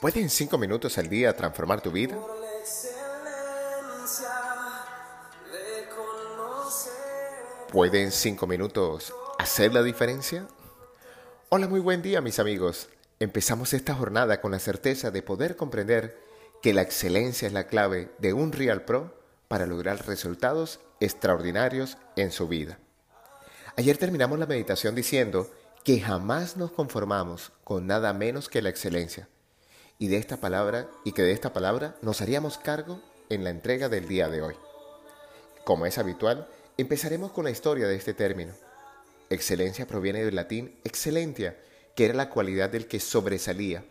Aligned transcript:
¿Puedes 0.00 0.22
en 0.22 0.30
cinco 0.30 0.56
minutos 0.56 0.96
al 0.96 1.10
día 1.10 1.36
transformar 1.36 1.82
tu 1.82 1.90
vida? 1.90 2.18
¿Puede 7.70 8.02
en 8.02 8.10
cinco 8.10 8.46
minutos 8.46 9.12
hacer 9.38 9.74
la 9.74 9.82
diferencia? 9.82 10.48
Hola, 11.50 11.68
muy 11.68 11.80
buen 11.80 12.00
día 12.00 12.22
mis 12.22 12.38
amigos. 12.38 12.88
Empezamos 13.18 13.74
esta 13.74 13.94
jornada 13.94 14.40
con 14.40 14.52
la 14.52 14.58
certeza 14.58 15.10
de 15.10 15.20
poder 15.20 15.56
comprender 15.56 16.18
que 16.62 16.72
la 16.72 16.80
excelencia 16.80 17.46
es 17.46 17.52
la 17.52 17.66
clave 17.66 18.10
de 18.16 18.32
un 18.32 18.52
Real 18.52 18.86
Pro 18.86 19.14
para 19.48 19.66
lograr 19.66 20.06
resultados 20.06 20.80
extraordinarios 21.00 21.98
en 22.16 22.32
su 22.32 22.48
vida. 22.48 22.78
Ayer 23.76 23.98
terminamos 23.98 24.38
la 24.38 24.46
meditación 24.46 24.94
diciendo 24.94 25.50
que 25.84 26.00
jamás 26.00 26.56
nos 26.56 26.72
conformamos 26.72 27.52
con 27.64 27.86
nada 27.86 28.14
menos 28.14 28.48
que 28.48 28.62
la 28.62 28.70
excelencia 28.70 29.28
y 30.00 30.08
de 30.08 30.16
esta 30.16 30.38
palabra 30.38 30.88
y 31.04 31.12
que 31.12 31.22
de 31.22 31.30
esta 31.30 31.52
palabra 31.52 31.94
nos 32.00 32.22
haríamos 32.22 32.56
cargo 32.58 33.00
en 33.28 33.44
la 33.44 33.50
entrega 33.50 33.88
del 33.88 34.08
día 34.08 34.28
de 34.28 34.40
hoy. 34.40 34.54
Como 35.64 35.84
es 35.84 35.98
habitual, 35.98 36.48
empezaremos 36.78 37.32
con 37.32 37.44
la 37.44 37.50
historia 37.50 37.86
de 37.86 37.96
este 37.96 38.14
término. 38.14 38.54
Excelencia 39.28 39.86
proviene 39.86 40.24
del 40.24 40.36
latín 40.36 40.74
excelentia, 40.84 41.56
que 41.94 42.06
era 42.06 42.14
la 42.14 42.30
cualidad 42.30 42.70
del 42.70 42.88
que 42.88 42.98
sobresalía, 42.98 43.84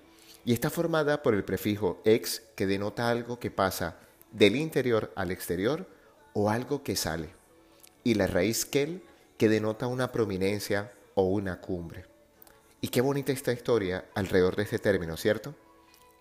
y 0.44 0.54
está 0.54 0.72
formada 0.72 1.22
por 1.22 1.36
el 1.36 1.46
prefijo 1.46 2.02
ex, 2.04 2.42
que 2.56 2.66
denota 2.66 3.10
algo 3.12 3.40
que 3.40 3.52
pasa 3.52 4.00
del 4.32 4.56
interior 4.56 5.14
al 5.16 5.30
exterior 5.30 5.88
o 6.34 6.50
algo 6.50 6.82
que 6.82 6.96
sale, 6.96 7.30
y 8.04 8.16
la 8.16 8.26
raíz 8.26 8.66
quel, 8.66 9.04
que 9.38 9.48
denota 9.48 9.86
una 9.86 10.12
prominencia 10.12 10.92
o 11.14 11.22
una 11.22 11.62
cumbre. 11.62 12.06
Y 12.82 12.88
qué 12.88 13.02
bonita 13.02 13.32
esta 13.32 13.54
historia 13.54 14.06
alrededor 14.16 14.56
de 14.56 14.64
este 14.64 14.80
término, 14.80 15.16
¿cierto? 15.16 15.54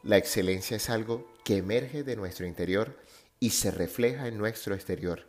La 0.04 0.16
excelencia 0.16 0.76
es 0.76 0.90
algo 0.90 1.28
que 1.44 1.56
emerge 1.56 2.04
de 2.04 2.14
nuestro 2.14 2.46
interior 2.46 2.96
y 3.40 3.50
se 3.50 3.72
refleja 3.72 4.28
en 4.28 4.38
nuestro 4.38 4.74
exterior. 4.74 5.26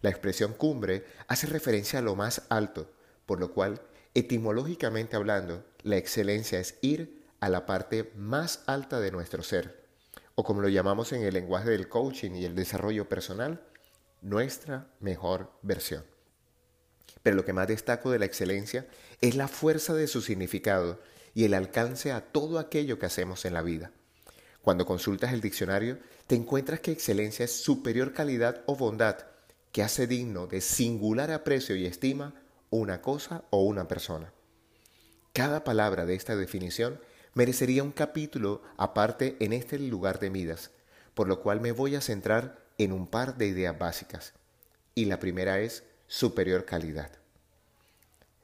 La 0.00 0.10
expresión 0.10 0.54
cumbre 0.54 1.04
hace 1.28 1.46
referencia 1.46 2.00
a 2.00 2.02
lo 2.02 2.16
más 2.16 2.42
alto, 2.48 2.90
por 3.26 3.38
lo 3.38 3.52
cual, 3.52 3.80
etimológicamente 4.14 5.14
hablando, 5.14 5.64
la 5.84 5.96
excelencia 5.96 6.58
es 6.58 6.78
ir 6.82 7.22
a 7.38 7.48
la 7.48 7.64
parte 7.64 8.12
más 8.16 8.64
alta 8.66 8.98
de 8.98 9.12
nuestro 9.12 9.44
ser, 9.44 9.86
o 10.34 10.42
como 10.42 10.62
lo 10.62 10.68
llamamos 10.68 11.12
en 11.12 11.22
el 11.22 11.34
lenguaje 11.34 11.70
del 11.70 11.88
coaching 11.88 12.32
y 12.32 12.44
el 12.44 12.56
desarrollo 12.56 13.08
personal, 13.08 13.62
nuestra 14.20 14.88
mejor 14.98 15.52
versión. 15.62 16.04
Pero 17.22 17.36
lo 17.36 17.44
que 17.44 17.52
más 17.52 17.68
destaco 17.68 18.10
de 18.10 18.18
la 18.18 18.24
excelencia 18.24 18.88
es 19.20 19.36
la 19.36 19.46
fuerza 19.46 19.94
de 19.94 20.08
su 20.08 20.22
significado 20.22 21.00
y 21.34 21.44
el 21.44 21.54
alcance 21.54 22.12
a 22.12 22.20
todo 22.20 22.58
aquello 22.58 22.98
que 22.98 23.06
hacemos 23.06 23.44
en 23.44 23.54
la 23.54 23.62
vida. 23.62 23.90
Cuando 24.62 24.86
consultas 24.86 25.32
el 25.32 25.40
diccionario, 25.40 25.98
te 26.26 26.34
encuentras 26.34 26.80
que 26.80 26.92
excelencia 26.92 27.44
es 27.44 27.52
superior 27.52 28.12
calidad 28.12 28.62
o 28.66 28.76
bondad 28.76 29.18
que 29.72 29.82
hace 29.82 30.06
digno 30.06 30.46
de 30.46 30.60
singular 30.60 31.32
aprecio 31.32 31.74
y 31.74 31.86
estima 31.86 32.34
una 32.70 33.00
cosa 33.00 33.44
o 33.50 33.62
una 33.62 33.88
persona. 33.88 34.32
Cada 35.32 35.64
palabra 35.64 36.04
de 36.04 36.14
esta 36.14 36.36
definición 36.36 37.00
merecería 37.34 37.82
un 37.82 37.92
capítulo 37.92 38.62
aparte 38.76 39.36
en 39.40 39.52
este 39.52 39.78
lugar 39.78 40.20
de 40.20 40.30
Midas, 40.30 40.70
por 41.14 41.26
lo 41.26 41.40
cual 41.40 41.60
me 41.60 41.72
voy 41.72 41.96
a 41.96 42.00
centrar 42.00 42.62
en 42.78 42.92
un 42.92 43.06
par 43.06 43.36
de 43.36 43.46
ideas 43.46 43.78
básicas. 43.78 44.34
Y 44.94 45.06
la 45.06 45.18
primera 45.18 45.60
es 45.60 45.84
superior 46.06 46.66
calidad. 46.66 47.21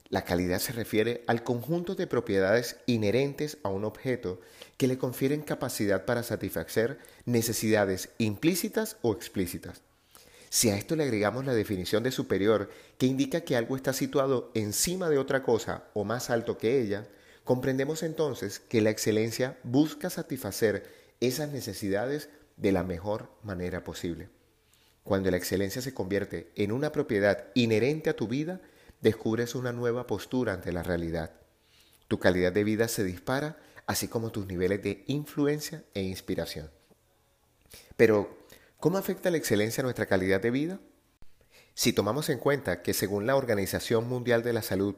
La 0.09 0.25
calidad 0.25 0.57
se 0.57 0.73
refiere 0.73 1.23
al 1.27 1.43
conjunto 1.43 1.93
de 1.93 2.07
propiedades 2.07 2.77
inherentes 2.87 3.59
a 3.61 3.69
un 3.69 3.85
objeto 3.85 4.41
que 4.77 4.87
le 4.87 4.97
confieren 4.97 5.41
capacidad 5.41 6.05
para 6.05 6.23
satisfacer 6.23 6.97
necesidades 7.25 8.09
implícitas 8.17 8.97
o 9.03 9.13
explícitas. 9.13 9.83
Si 10.49 10.71
a 10.71 10.77
esto 10.77 10.95
le 10.95 11.03
agregamos 11.03 11.45
la 11.45 11.53
definición 11.53 12.01
de 12.01 12.09
superior, 12.09 12.71
que 12.97 13.05
indica 13.05 13.41
que 13.41 13.55
algo 13.55 13.75
está 13.75 13.93
situado 13.93 14.49
encima 14.55 15.09
de 15.09 15.19
otra 15.19 15.43
cosa 15.43 15.83
o 15.93 16.03
más 16.03 16.31
alto 16.31 16.57
que 16.57 16.81
ella, 16.81 17.07
comprendemos 17.43 18.01
entonces 18.01 18.59
que 18.59 18.81
la 18.81 18.89
excelencia 18.89 19.59
busca 19.61 20.09
satisfacer 20.09 20.89
esas 21.19 21.51
necesidades 21.51 22.29
de 22.57 22.71
la 22.71 22.83
mejor 22.83 23.29
manera 23.43 23.83
posible. 23.83 24.29
Cuando 25.03 25.29
la 25.29 25.37
excelencia 25.37 25.83
se 25.83 25.93
convierte 25.93 26.51
en 26.55 26.71
una 26.71 26.91
propiedad 26.91 27.45
inherente 27.53 28.09
a 28.09 28.15
tu 28.15 28.27
vida, 28.27 28.59
descubres 29.01 29.55
una 29.55 29.71
nueva 29.71 30.07
postura 30.07 30.53
ante 30.53 30.71
la 30.71 30.83
realidad. 30.83 31.31
Tu 32.07 32.19
calidad 32.19 32.51
de 32.51 32.63
vida 32.63 32.87
se 32.87 33.03
dispara, 33.03 33.57
así 33.85 34.07
como 34.07 34.31
tus 34.31 34.47
niveles 34.47 34.83
de 34.83 35.03
influencia 35.07 35.83
e 35.93 36.01
inspiración. 36.01 36.69
Pero, 37.97 38.37
¿cómo 38.79 38.97
afecta 38.97 39.31
la 39.31 39.37
excelencia 39.37 39.81
a 39.81 39.83
nuestra 39.83 40.05
calidad 40.05 40.41
de 40.41 40.51
vida? 40.51 40.79
Si 41.73 41.93
tomamos 41.93 42.29
en 42.29 42.39
cuenta 42.39 42.81
que 42.81 42.93
según 42.93 43.25
la 43.25 43.35
Organización 43.35 44.07
Mundial 44.07 44.43
de 44.43 44.53
la 44.53 44.61
Salud, 44.61 44.95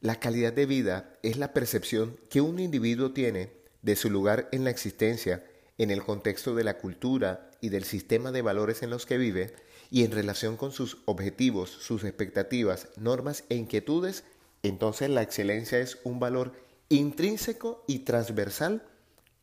la 0.00 0.18
calidad 0.18 0.52
de 0.52 0.66
vida 0.66 1.18
es 1.22 1.36
la 1.36 1.52
percepción 1.52 2.18
que 2.28 2.40
un 2.40 2.58
individuo 2.58 3.12
tiene 3.12 3.52
de 3.82 3.96
su 3.96 4.10
lugar 4.10 4.48
en 4.52 4.64
la 4.64 4.70
existencia 4.70 5.44
en 5.82 5.90
el 5.90 6.04
contexto 6.04 6.54
de 6.54 6.64
la 6.64 6.78
cultura 6.78 7.50
y 7.60 7.68
del 7.68 7.84
sistema 7.84 8.32
de 8.32 8.42
valores 8.42 8.82
en 8.82 8.90
los 8.90 9.06
que 9.06 9.18
vive, 9.18 9.54
y 9.90 10.04
en 10.04 10.10
relación 10.10 10.56
con 10.56 10.72
sus 10.72 10.98
objetivos, 11.04 11.68
sus 11.68 12.04
expectativas, 12.04 12.88
normas 12.96 13.44
e 13.50 13.56
inquietudes, 13.56 14.24
entonces 14.62 15.10
la 15.10 15.20
excelencia 15.20 15.78
es 15.80 15.98
un 16.04 16.18
valor 16.18 16.54
intrínseco 16.88 17.84
y 17.86 18.00
transversal 18.00 18.86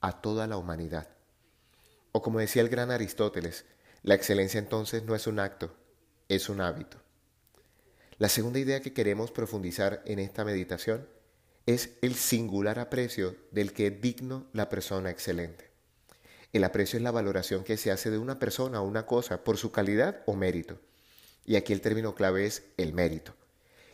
a 0.02 0.22
toda 0.22 0.48
la 0.48 0.58
humanidad. 0.58 1.08
O 2.14 2.24
como 2.24 2.40
decía 2.40 2.64
el 2.64 2.70
gran 2.70 2.90
Aristóteles, 2.90 3.66
la 4.02 4.16
excelencia 4.16 4.58
entonces 4.58 5.04
no 5.04 5.14
es 5.14 5.28
un 5.28 5.40
acto, 5.40 5.72
es 6.30 6.50
un 6.50 6.62
hábito. 6.62 6.98
La 8.18 8.28
segunda 8.28 8.58
idea 8.58 8.82
que 8.82 8.94
queremos 8.94 9.30
profundizar 9.30 10.02
en 10.06 10.18
esta 10.18 10.44
meditación 10.44 11.08
es 11.68 11.92
el 12.02 12.16
singular 12.16 12.80
aprecio 12.80 13.36
del 13.52 13.72
que 13.72 13.88
es 13.88 14.02
digno 14.02 14.48
la 14.54 14.68
persona 14.68 15.12
excelente. 15.12 15.69
El 16.52 16.64
aprecio 16.64 16.98
es 16.98 17.04
la 17.04 17.12
valoración 17.12 17.64
que 17.64 17.78
se 17.78 17.92
hace 17.92 18.10
de 18.10 18.18
una 18.18 18.40
persona 18.40 18.82
o 18.82 18.88
una 18.88 19.06
cosa 19.06 19.44
por 19.44 19.58
su 19.58 19.72
calidad 19.72 20.24
o 20.26 20.36
mérito. 20.36 20.80
Y 21.46 21.56
aquí 21.56 21.74
el 21.74 21.82
término 21.82 22.16
clave 22.16 22.46
es 22.46 22.64
el 22.78 22.94
mérito, 22.94 23.36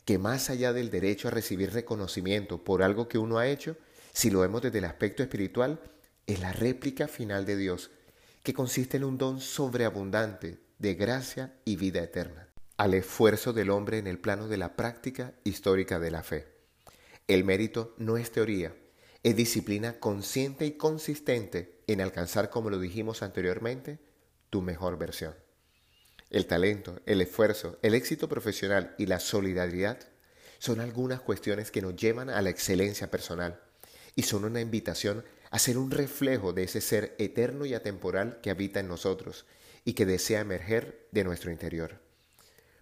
que 0.06 0.18
más 0.18 0.50
allá 0.50 0.72
del 0.72 0.90
derecho 0.90 1.28
a 1.28 1.32
recibir 1.32 1.74
reconocimiento 1.74 2.64
por 2.64 2.82
algo 2.82 3.08
que 3.08 3.18
uno 3.18 3.40
ha 3.40 3.48
hecho, 3.48 3.76
si 4.14 4.30
lo 4.30 4.40
vemos 4.40 4.62
desde 4.62 4.78
el 4.78 4.86
aspecto 4.86 5.22
espiritual, 5.22 5.82
es 6.28 6.40
la 6.40 6.54
réplica 6.54 7.08
final 7.08 7.46
de 7.46 7.58
Dios, 7.58 7.92
que 8.42 8.54
consiste 8.54 8.98
en 8.98 9.04
un 9.04 9.18
don 9.18 9.42
sobreabundante 9.42 10.60
de 10.80 10.96
gracia 10.96 11.54
y 11.66 11.76
vida 11.76 12.02
eterna, 12.02 12.48
al 12.78 12.94
esfuerzo 12.94 13.52
del 13.52 13.70
hombre 13.70 13.98
en 13.98 14.08
el 14.08 14.20
plano 14.20 14.48
de 14.48 14.58
la 14.58 14.76
práctica 14.76 15.34
histórica 15.44 16.00
de 16.00 16.12
la 16.12 16.24
fe. 16.24 16.48
El 17.28 17.44
mérito 17.44 17.96
no 17.98 18.18
es 18.18 18.32
teoría, 18.32 18.76
es 19.26 19.36
disciplina 19.36 20.00
consciente 20.00 20.68
y 20.68 20.74
consistente 20.74 21.82
en 21.88 22.00
alcanzar, 22.00 22.52
como 22.52 22.70
lo 22.70 22.78
dijimos 22.78 23.24
anteriormente, 23.24 23.98
tu 24.52 24.62
mejor 24.62 25.00
versión. 25.00 25.34
El 26.30 26.46
talento, 26.46 27.02
el 27.08 27.22
esfuerzo, 27.22 27.80
el 27.82 27.96
éxito 27.96 28.30
profesional 28.30 28.94
y 29.00 29.08
la 29.08 29.20
solidaridad 29.20 29.98
son 30.60 30.80
algunas 30.80 31.22
cuestiones 31.22 31.72
que 31.72 31.82
nos 31.82 31.96
llevan 31.96 32.30
a 32.30 32.40
la 32.44 32.52
excelencia 32.52 33.10
personal 33.10 33.60
y 34.14 34.22
son 34.22 34.46
una 34.46 34.62
invitación 34.62 35.26
a 35.50 35.58
ser 35.58 35.80
un 35.80 35.90
reflejo 35.90 36.54
de 36.54 36.62
ese 36.62 36.80
ser 36.80 37.16
eterno 37.18 37.66
y 37.66 37.74
atemporal 37.74 38.40
que 38.44 38.52
habita 38.52 38.80
en 38.80 38.88
nosotros 38.88 39.48
y 39.86 39.94
que 39.94 40.06
desea 40.06 40.42
emerger 40.42 41.08
de 41.12 41.24
nuestro 41.24 41.50
interior. 41.50 42.00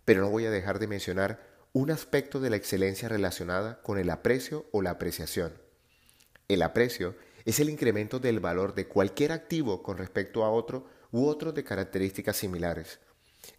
Pero 0.04 0.20
no 0.20 0.30
voy 0.30 0.46
a 0.46 0.52
dejar 0.52 0.80
de 0.80 0.88
mencionar 0.88 1.40
un 1.72 1.90
aspecto 1.90 2.42
de 2.42 2.50
la 2.50 2.58
excelencia 2.58 3.08
relacionada 3.08 3.82
con 3.82 3.98
el 3.98 4.10
aprecio 4.10 4.66
o 4.74 4.82
la 4.82 4.90
apreciación. 4.90 5.63
El 6.48 6.62
aprecio 6.62 7.16
es 7.46 7.60
el 7.60 7.70
incremento 7.70 8.20
del 8.20 8.40
valor 8.40 8.74
de 8.76 8.88
cualquier 8.88 9.32
activo 9.32 9.84
con 9.84 9.98
respecto 9.98 10.44
a 10.44 10.52
otro 10.52 10.86
u 11.12 11.28
otros 11.28 11.54
de 11.54 11.64
características 11.64 12.38
similares. 12.38 13.00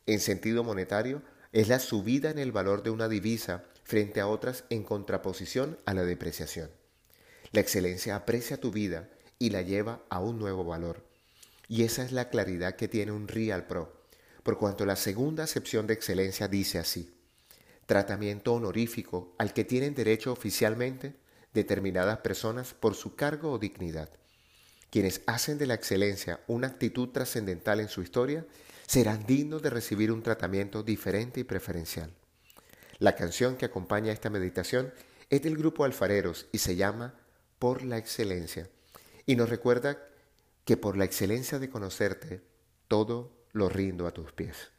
En 0.06 0.20
sentido 0.20 0.64
monetario, 0.64 1.22
es 1.52 1.68
la 1.68 1.78
subida 1.78 2.30
en 2.30 2.38
el 2.38 2.50
valor 2.50 2.82
de 2.82 2.90
una 2.90 3.08
divisa 3.08 3.64
frente 3.84 4.20
a 4.20 4.26
otras 4.26 4.64
en 4.70 4.82
contraposición 4.82 5.78
a 5.86 5.94
la 5.94 6.04
depreciación. 6.04 6.70
La 7.52 7.60
excelencia 7.60 8.16
aprecia 8.16 8.56
tu 8.56 8.72
vida 8.72 9.08
y 9.38 9.50
la 9.50 9.62
lleva 9.62 10.02
a 10.08 10.18
un 10.18 10.38
nuevo 10.38 10.64
valor. 10.64 11.06
Y 11.68 11.84
esa 11.84 12.04
es 12.04 12.10
la 12.10 12.28
claridad 12.28 12.74
que 12.74 12.88
tiene 12.88 13.12
un 13.12 13.28
Real 13.28 13.66
Pro, 13.66 14.04
por 14.42 14.58
cuanto 14.58 14.84
la 14.84 14.96
segunda 14.96 15.44
acepción 15.44 15.86
de 15.86 15.94
excelencia 15.94 16.48
dice 16.48 16.78
así, 16.78 17.14
tratamiento 17.86 18.54
honorífico 18.54 19.34
al 19.38 19.52
que 19.52 19.64
tienen 19.64 19.94
derecho 19.94 20.32
oficialmente 20.32 21.14
determinadas 21.54 22.18
personas 22.18 22.74
por 22.74 22.94
su 22.94 23.14
cargo 23.14 23.52
o 23.52 23.58
dignidad. 23.58 24.10
Quienes 24.90 25.22
hacen 25.26 25.56
de 25.58 25.66
la 25.66 25.74
excelencia 25.74 26.40
una 26.46 26.66
actitud 26.66 27.08
trascendental 27.08 27.80
en 27.80 27.88
su 27.88 28.02
historia 28.02 28.46
serán 28.86 29.24
dignos 29.26 29.62
de 29.62 29.70
recibir 29.70 30.12
un 30.12 30.22
tratamiento 30.22 30.82
diferente 30.82 31.40
y 31.40 31.44
preferencial. 31.44 32.12
La 32.98 33.16
canción 33.16 33.56
que 33.56 33.64
acompaña 33.64 34.12
esta 34.12 34.30
meditación 34.30 34.92
es 35.30 35.42
del 35.42 35.56
grupo 35.56 35.84
Alfareros 35.84 36.46
y 36.52 36.58
se 36.58 36.76
llama 36.76 37.14
Por 37.58 37.82
la 37.82 37.98
Excelencia 37.98 38.68
y 39.26 39.36
nos 39.36 39.48
recuerda 39.48 39.98
que 40.64 40.76
por 40.76 40.96
la 40.96 41.04
excelencia 41.04 41.58
de 41.58 41.70
conocerte, 41.70 42.42
todo 42.88 43.32
lo 43.52 43.68
rindo 43.68 44.06
a 44.06 44.12
tus 44.12 44.32
pies. 44.32 44.70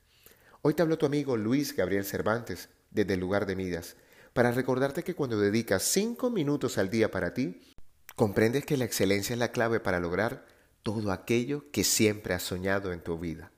Hoy 0.62 0.74
te 0.74 0.82
habló 0.82 0.98
tu 0.98 1.06
amigo 1.06 1.38
Luis 1.38 1.76
Gabriel 1.76 2.06
Cervantes 2.06 2.70
desde 2.92 3.14
el 3.14 3.20
lugar 3.20 3.46
de 3.46 3.56
Midas, 3.56 3.96
para 4.36 4.52
recordarte 4.52 5.04
que 5.06 5.16
cuando 5.16 5.40
dedicas 5.40 5.84
cinco 5.84 6.30
minutos 6.30 6.78
al 6.78 6.90
día 6.90 7.10
para 7.10 7.34
ti, 7.34 7.62
comprendes 8.18 8.66
que 8.66 8.76
la 8.76 8.84
excelencia 8.84 9.32
es 9.32 9.40
la 9.40 9.54
clave 9.54 9.80
para 9.80 10.02
lograr 10.02 10.46
todo 10.84 11.14
aquello 11.14 11.72
que 11.72 11.86
siempre 11.86 12.34
has 12.34 12.44
soñado 12.44 12.92
en 12.92 13.00
tu 13.00 13.18
vida. 13.18 13.54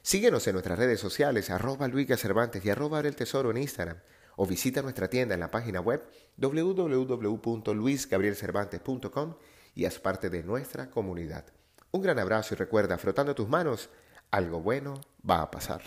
Síguenos 0.00 0.46
en 0.46 0.54
nuestras 0.54 0.78
redes 0.78 0.98
sociales, 0.98 1.50
arroba 1.50 1.88
Luis 1.88 2.08
Cervantes 2.18 2.64
y 2.64 2.70
arroba 2.70 3.00
el 3.00 3.14
tesoro 3.14 3.50
en 3.50 3.58
Instagram, 3.58 3.98
o 4.36 4.46
visita 4.46 4.80
nuestra 4.80 5.10
tienda 5.10 5.34
en 5.34 5.40
la 5.40 5.50
página 5.50 5.82
web 5.82 6.02
www.luisgabrielcervantes.com 6.38 9.34
y 9.74 9.84
haz 9.84 9.98
parte 9.98 10.30
de 10.30 10.42
nuestra 10.42 10.88
comunidad. 10.88 11.44
Un 11.90 12.00
gran 12.00 12.18
abrazo 12.18 12.54
y 12.54 12.56
recuerda, 12.56 12.96
frotando 12.96 13.34
tus 13.34 13.50
manos, 13.50 13.90
algo 14.30 14.62
bueno 14.62 15.02
va 15.28 15.42
a 15.42 15.50
pasar. 15.50 15.82